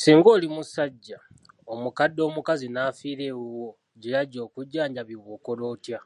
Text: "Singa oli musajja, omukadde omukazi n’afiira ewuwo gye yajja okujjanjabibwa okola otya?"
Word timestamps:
"Singa 0.00 0.28
oli 0.36 0.46
musajja, 0.56 1.18
omukadde 1.72 2.20
omukazi 2.28 2.66
n’afiira 2.70 3.24
ewuwo 3.32 3.68
gye 4.00 4.10
yajja 4.14 4.40
okujjanjabibwa 4.46 5.30
okola 5.36 5.62
otya?" 5.74 5.98